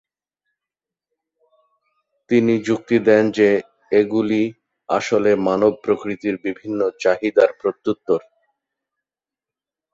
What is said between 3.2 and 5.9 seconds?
যে এগুলি আসলে মানব